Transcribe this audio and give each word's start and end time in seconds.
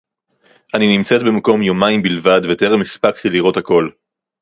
אני 0.75 0.97
נמצאת 0.97 1.21
במקום 1.21 1.61
יומיים 1.61 2.01
בלבד 2.01 2.41
וטרם 2.51 2.81
הספקתי 2.81 3.29
לראות 3.29 3.57
הכול 3.57 3.91